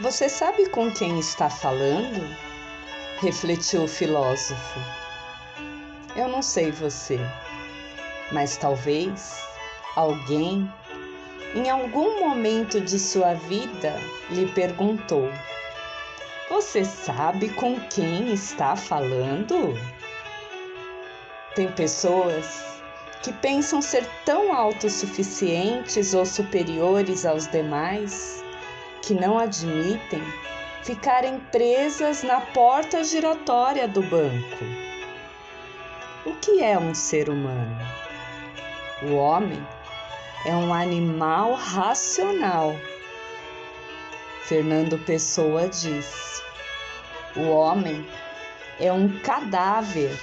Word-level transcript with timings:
Você 0.00 0.28
sabe 0.28 0.68
com 0.68 0.90
quem 0.90 1.18
está 1.18 1.50
falando? 1.50 2.48
refletiu 3.20 3.82
o 3.82 3.88
filósofo. 3.88 4.80
Eu 6.16 6.28
não 6.28 6.42
sei 6.42 6.70
você, 6.70 7.18
mas 8.32 8.56
talvez 8.56 9.40
alguém, 9.96 10.70
em 11.54 11.68
algum 11.68 12.20
momento 12.20 12.80
de 12.80 12.98
sua 12.98 13.34
vida, 13.34 13.94
lhe 14.30 14.46
perguntou: 14.52 15.28
Você 16.50 16.84
sabe 16.84 17.48
com 17.50 17.78
quem 17.88 18.32
está 18.32 18.76
falando? 18.76 19.74
Tem 21.54 21.70
pessoas 21.72 22.64
que 23.22 23.32
pensam 23.32 23.82
ser 23.82 24.08
tão 24.24 24.54
autossuficientes 24.54 26.14
ou 26.14 26.24
superiores 26.24 27.26
aos 27.26 27.48
demais 27.48 28.44
que 29.08 29.14
não 29.14 29.38
admitem 29.38 30.22
ficarem 30.82 31.40
presas 31.50 32.22
na 32.22 32.42
porta 32.42 33.02
giratória 33.02 33.88
do 33.88 34.02
banco. 34.02 34.64
O 36.26 36.34
que 36.34 36.62
é 36.62 36.78
um 36.78 36.94
ser 36.94 37.30
humano? 37.30 37.74
O 39.04 39.14
homem 39.14 39.66
é 40.44 40.54
um 40.54 40.74
animal 40.74 41.54
racional. 41.54 42.76
Fernando 44.42 44.98
Pessoa 44.98 45.66
diz: 45.68 46.42
o 47.34 47.48
homem 47.48 48.06
é 48.78 48.92
um 48.92 49.08
cadáver 49.20 50.14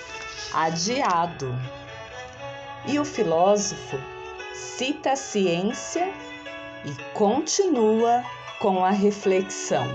adiado. 0.54 1.52
E 2.86 3.00
o 3.00 3.04
filósofo 3.04 3.98
cita 4.54 5.14
a 5.14 5.16
ciência 5.16 6.08
e 6.86 6.94
continua 7.16 8.24
com 8.66 8.84
a 8.84 8.90
reflexão. 8.90 9.86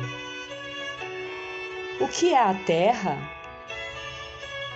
O 1.99 2.07
que 2.07 2.33
é 2.33 2.39
a 2.39 2.55
Terra? 2.55 3.19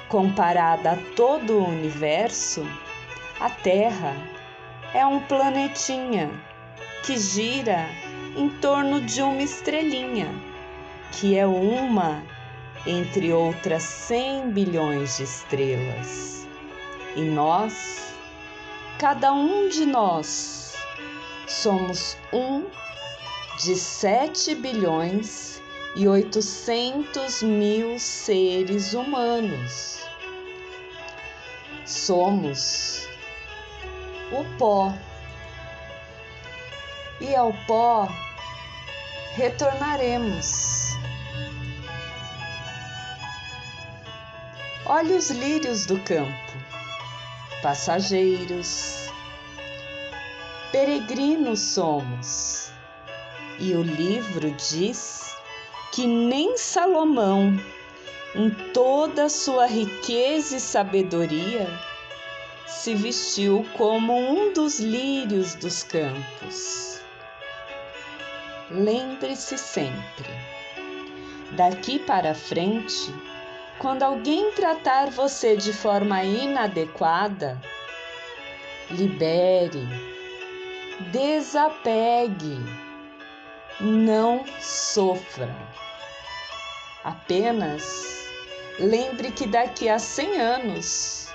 Comparada 0.08 0.94
a 0.94 0.96
todo 1.14 1.58
o 1.58 1.68
universo, 1.68 2.66
a 3.38 3.48
Terra 3.48 4.16
é 4.92 5.06
um 5.06 5.20
planetinha 5.20 6.28
que 7.04 7.16
gira 7.16 7.86
em 8.36 8.48
torno 8.58 9.00
de 9.00 9.22
uma 9.22 9.42
estrelinha, 9.42 10.26
que 11.12 11.38
é 11.38 11.46
uma 11.46 12.20
entre 12.84 13.32
outras 13.32 13.84
100 13.84 14.50
bilhões 14.50 15.18
de 15.18 15.22
estrelas. 15.22 16.48
E 17.14 17.22
nós, 17.22 18.12
cada 18.98 19.32
um 19.32 19.68
de 19.68 19.86
nós, 19.86 20.76
somos 21.46 22.16
um 22.32 22.64
de 23.58 23.76
7 23.76 24.54
bilhões 24.56 25.62
e 25.94 26.08
800 26.08 27.42
mil 27.42 27.98
seres 27.98 28.94
humanos. 28.94 30.00
Somos 31.86 33.06
o 34.32 34.44
pó. 34.58 34.92
E 37.20 37.34
ao 37.34 37.52
pó 37.66 38.08
retornaremos. 39.34 40.94
Olhe 44.86 45.14
os 45.14 45.30
lírios 45.30 45.86
do 45.86 45.98
campo, 46.00 46.52
passageiros, 47.62 49.08
peregrinos 50.70 51.60
somos. 51.60 52.73
E 53.58 53.74
o 53.74 53.82
livro 53.82 54.50
diz 54.50 55.36
que 55.92 56.06
nem 56.06 56.56
Salomão, 56.56 57.56
em 58.34 58.50
toda 58.72 59.24
a 59.24 59.28
sua 59.28 59.66
riqueza 59.66 60.56
e 60.56 60.60
sabedoria, 60.60 61.68
se 62.66 62.94
vestiu 62.94 63.64
como 63.76 64.12
um 64.12 64.52
dos 64.52 64.80
lírios 64.80 65.54
dos 65.54 65.84
campos. 65.84 67.00
Lembre-se 68.70 69.56
sempre, 69.56 70.28
daqui 71.52 72.00
para 72.00 72.34
frente, 72.34 73.14
quando 73.78 74.02
alguém 74.02 74.50
tratar 74.52 75.10
você 75.10 75.56
de 75.56 75.72
forma 75.72 76.24
inadequada, 76.24 77.60
libere, 78.90 79.86
desapegue, 81.12 82.58
não 83.80 84.44
sofra. 84.60 85.54
Apenas 87.02 88.28
lembre 88.78 89.30
que 89.30 89.46
daqui 89.46 89.88
a 89.88 89.98
100 89.98 90.40
anos, 90.40 91.28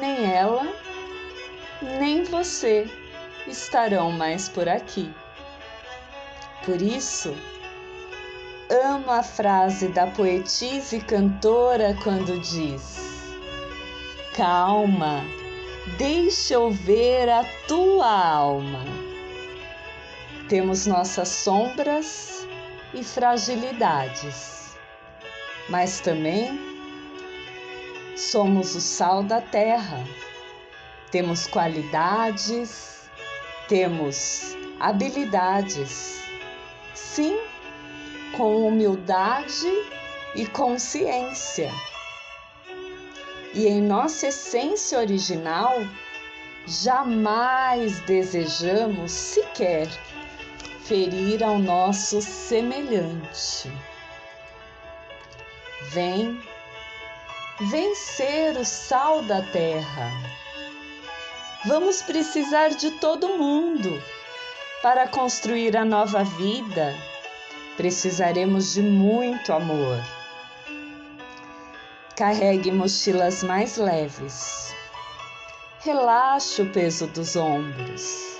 nem 0.00 0.32
ela, 0.32 0.66
nem 1.98 2.24
você 2.24 2.88
estarão 3.46 4.10
mais 4.10 4.48
por 4.48 4.68
aqui. 4.68 5.12
Por 6.64 6.80
isso, 6.80 7.36
amo 8.70 9.10
a 9.10 9.22
frase 9.22 9.88
da 9.88 10.06
poetisa 10.06 10.96
e 10.96 11.00
cantora 11.00 11.94
quando 12.02 12.40
diz: 12.40 12.96
Calma, 14.34 15.22
deixa 15.98 16.54
eu 16.54 16.70
ver 16.70 17.28
a 17.28 17.44
tua 17.68 18.08
alma. 18.08 19.03
Temos 20.48 20.86
nossas 20.86 21.28
sombras 21.28 22.46
e 22.92 23.02
fragilidades, 23.02 24.76
mas 25.70 26.00
também 26.00 26.60
somos 28.14 28.74
o 28.74 28.80
sal 28.80 29.22
da 29.22 29.40
terra. 29.40 30.04
Temos 31.10 31.46
qualidades, 31.46 33.08
temos 33.68 34.54
habilidades. 34.78 36.22
Sim, 36.92 37.38
com 38.36 38.66
humildade 38.66 39.70
e 40.34 40.44
consciência. 40.46 41.70
E 43.54 43.66
em 43.66 43.80
nossa 43.80 44.26
essência 44.26 44.98
original, 44.98 45.74
jamais 46.66 48.00
desejamos 48.00 49.10
sequer 49.10 49.88
ferir 50.84 51.42
ao 51.42 51.58
nosso 51.58 52.22
semelhante. 52.22 53.70
Vem, 55.90 56.40
ser 57.94 58.56
o 58.56 58.64
sal 58.64 59.22
da 59.22 59.42
terra. 59.42 60.10
Vamos 61.66 62.02
precisar 62.02 62.68
de 62.70 62.90
todo 62.92 63.38
mundo 63.38 64.02
para 64.82 65.08
construir 65.08 65.76
a 65.76 65.84
nova 65.84 66.24
vida 66.24 66.94
precisaremos 67.76 68.74
de 68.74 68.82
muito 68.82 69.52
amor. 69.52 69.98
Carregue 72.16 72.70
mochilas 72.70 73.42
mais 73.42 73.76
leves. 73.76 74.72
Relaxe 75.80 76.62
o 76.62 76.72
peso 76.72 77.06
dos 77.08 77.34
ombros. 77.36 78.33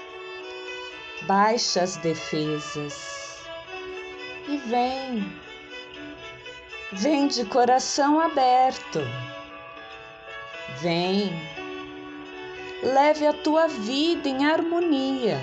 Baixe 1.26 1.80
as 1.80 1.96
defesas. 1.96 3.44
E 4.46 4.58
vem. 4.58 5.32
Vem 6.92 7.28
de 7.28 7.44
coração 7.46 8.20
aberto. 8.20 9.00
Vem. 10.80 11.32
Leve 12.82 13.26
a 13.26 13.32
tua 13.32 13.68
vida 13.68 14.28
em 14.28 14.44
harmonia. 14.44 15.40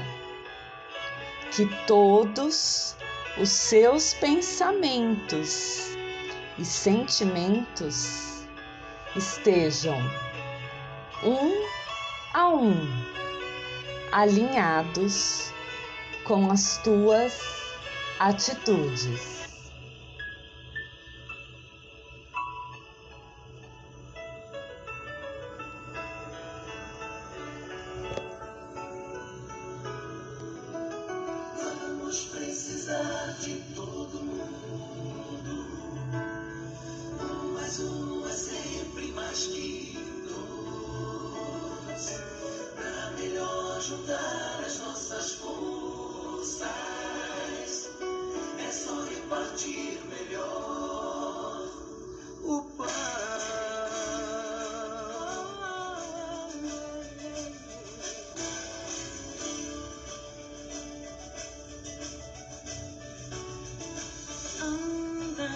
Que 1.51 1.65
todos 1.87 2.95
os 3.39 3.49
seus 3.49 4.13
pensamentos 4.13 5.97
e 6.59 6.65
sentimentos 6.65 8.45
estejam 9.15 9.97
um 11.23 11.65
a 12.33 12.49
um 12.49 13.11
alinhados 14.11 15.51
com 16.23 16.51
as 16.51 16.77
tuas 16.77 17.33
atitudes. 18.19 19.41
juntar 33.41 34.11
as 37.71 37.79
nossas 37.79 38.51
forças. 39.41 39.77
É 39.77 39.80
repartir 49.61 49.99
melhor 50.09 51.67
o 52.43 52.61
pão. 52.77 52.87
Anda, 64.61 65.49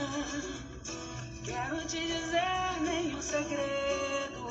quero 1.43 1.87
te 1.87 1.99
dizer 1.99 2.81
nenhum 2.81 3.21
segredo. 3.21 4.45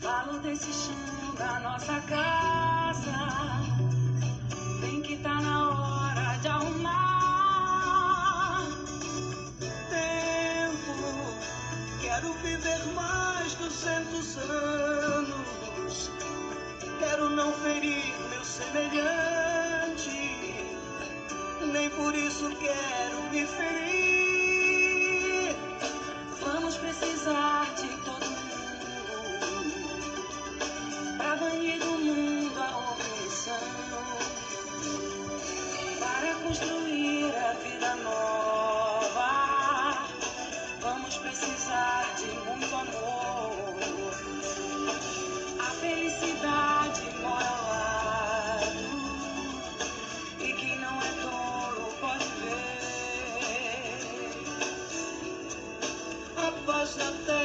Falo 0.00 0.38
desse 0.40 0.72
chão 0.72 1.34
da 1.36 1.60
nossa 1.60 2.00
casa. 2.02 3.97
Anos. 14.38 16.10
Quero 16.98 17.30
não 17.30 17.52
ferir 17.52 18.12
meu 18.30 18.44
semelhante. 18.44 20.10
Nem 21.72 21.88
por 21.90 22.12
isso 22.14 22.50
quero 22.56 23.22
me 23.30 23.46
ferir. 23.46 25.54
Vamos 26.40 26.76
precisar 26.76 27.66
de 27.76 27.88
todo 28.04 28.26
mundo 28.26 28.38
para 31.16 31.36
banir 31.36 31.78
do 31.78 31.92
mundo 31.92 32.58
a 32.58 32.92
omissão, 32.92 33.60
para 36.00 36.34
construir 36.42 36.87
A 56.96 57.37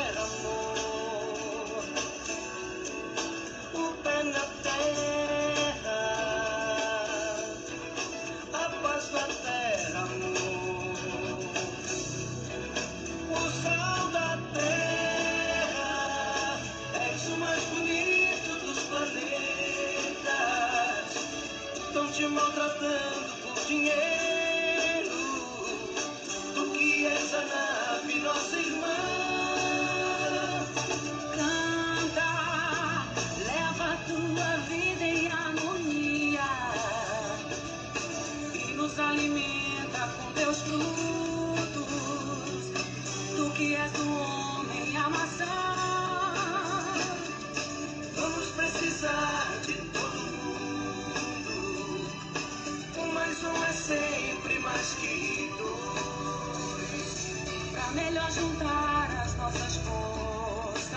Um 53.46 53.64
é 53.64 53.74
sempre 53.74 54.58
mais 54.60 54.94
que 54.94 55.52
dois. 55.58 57.28
Pra 57.74 57.92
melhor 57.92 58.32
juntar 58.32 59.10
as 59.22 59.36
nossas 59.36 59.76
forças, 59.78 60.94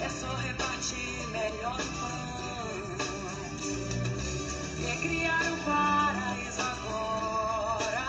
é 0.00 0.08
só 0.08 0.32
repartir 0.36 1.26
melhor 1.32 1.80
o 1.80 1.84
pão. 1.98 2.16
E 4.78 4.96
criar 5.02 5.42
o 5.52 5.56
paraíso 5.64 6.62
agora, 6.62 8.06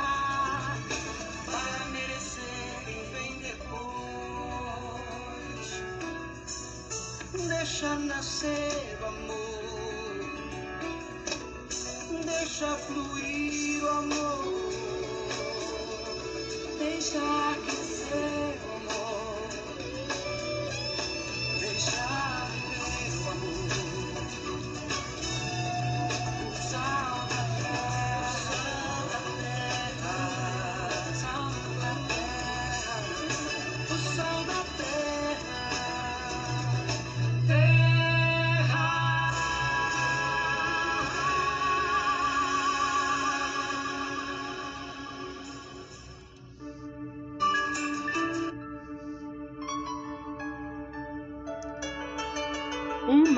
para 1.45 1.85
merecer 1.91 2.83
quem 2.85 3.03
vem 3.11 3.33
depois. 3.39 4.87
Deixa 7.47 7.95
nascer 7.95 8.97
o 9.01 9.05
amor, 9.05 9.46
deixa 12.37 12.77
fluir 12.77 13.83
o 13.83 13.89
amor, 13.89 14.71
deixa 16.77 17.57
crescer 17.65 17.76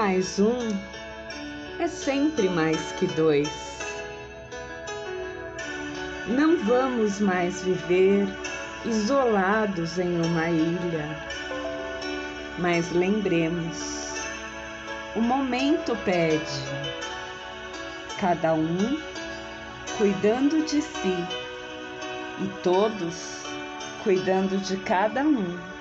mais 0.09 0.39
um 0.39 0.57
é 1.77 1.87
sempre 1.87 2.49
mais 2.49 2.93
que 2.93 3.05
dois. 3.05 3.47
Não 6.25 6.57
vamos 6.63 7.19
mais 7.19 7.61
viver 7.61 8.27
isolados 8.85 9.99
em 9.99 10.19
uma 10.19 10.49
ilha, 10.49 11.05
mas 12.57 12.91
lembremos, 12.91 14.15
o 15.15 15.21
momento 15.21 15.95
pede, 15.97 16.59
cada 18.19 18.55
um 18.55 18.99
cuidando 19.95 20.65
de 20.65 20.81
si 20.81 21.27
e 22.41 22.47
todos 22.63 23.43
cuidando 24.03 24.57
de 24.57 24.75
cada 24.77 25.21
um. 25.21 25.78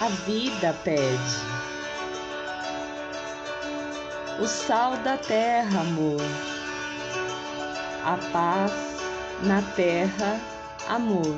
A 0.00 0.08
vida 0.08 0.74
pede. 0.82 1.36
O 4.40 4.46
sal 4.46 4.96
da 4.96 5.18
terra, 5.18 5.80
amor. 5.80 6.22
A 8.02 8.16
paz 8.32 8.72
na 9.42 9.60
terra, 9.76 10.40
amor. 10.88 11.36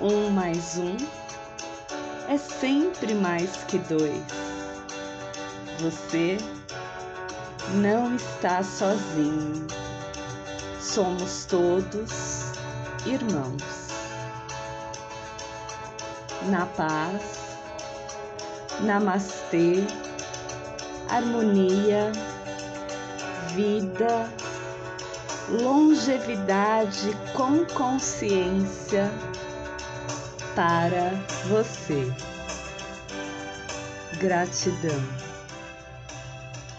Um 0.00 0.30
mais 0.30 0.78
um 0.78 0.96
é 2.26 2.36
sempre 2.36 3.14
mais 3.14 3.58
que 3.68 3.78
dois. 3.78 4.24
Você 5.78 6.38
não 7.74 8.16
está 8.16 8.64
sozinho. 8.64 9.64
Somos 10.80 11.44
todos 11.44 12.50
irmãos 13.06 13.69
na 16.48 16.66
paz, 16.66 17.22
namastê, 18.80 19.84
harmonia, 21.08 22.12
vida, 23.54 24.28
longevidade 25.62 27.16
com 27.34 27.64
consciência 27.66 29.10
para 30.54 31.12
você. 31.48 32.12
Gratidão. 34.18 35.29